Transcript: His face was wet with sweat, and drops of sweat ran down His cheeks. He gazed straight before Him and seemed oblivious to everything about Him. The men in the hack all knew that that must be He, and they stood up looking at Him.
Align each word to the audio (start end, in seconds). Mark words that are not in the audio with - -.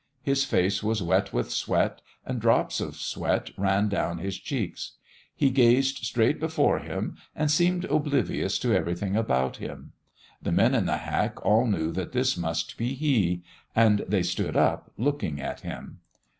His 0.23 0.43
face 0.45 0.81
was 0.81 1.03
wet 1.03 1.31
with 1.31 1.51
sweat, 1.51 2.01
and 2.25 2.41
drops 2.41 2.81
of 2.81 2.95
sweat 2.95 3.51
ran 3.55 3.87
down 3.87 4.17
His 4.17 4.35
cheeks. 4.39 4.93
He 5.35 5.51
gazed 5.51 5.97
straight 5.97 6.39
before 6.39 6.79
Him 6.79 7.17
and 7.35 7.51
seemed 7.51 7.85
oblivious 7.85 8.57
to 8.61 8.73
everything 8.73 9.15
about 9.15 9.57
Him. 9.57 9.91
The 10.41 10.51
men 10.53 10.73
in 10.73 10.87
the 10.87 10.97
hack 10.97 11.45
all 11.45 11.67
knew 11.67 11.91
that 11.91 12.13
that 12.13 12.37
must 12.39 12.77
be 12.79 12.95
He, 12.95 13.43
and 13.75 13.99
they 14.07 14.23
stood 14.23 14.57
up 14.57 14.91
looking 14.97 15.39
at 15.39 15.59
Him. 15.59 15.99